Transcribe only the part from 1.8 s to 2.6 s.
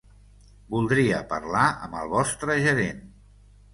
amb el vostre